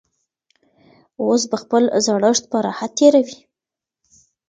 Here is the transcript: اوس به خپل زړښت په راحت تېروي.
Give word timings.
اوس 1.21 1.41
به 1.51 1.57
خپل 1.63 1.83
زړښت 2.05 2.43
په 2.51 2.57
راحت 2.65 2.91
تېروي. 2.99 3.37